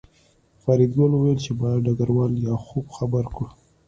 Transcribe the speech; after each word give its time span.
فریدګل 0.63 1.11
وویل 1.13 1.39
چې 1.45 1.51
باید 1.59 1.83
ډګروال 1.85 2.31
لیاخوف 2.39 2.85
خبر 2.97 3.23
کړو 3.35 3.49